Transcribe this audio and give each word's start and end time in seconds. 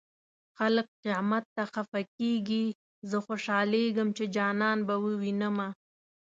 خلک 0.57 0.87
قيامت 1.03 1.43
ته 1.55 1.63
خفه 1.73 2.01
کيږي 2.17 2.65
زه 3.09 3.17
خوشالېږم 3.25 4.07
چې 4.17 4.23
جانان 4.35 4.77
به 4.87 4.95
ووينمه 5.03 5.69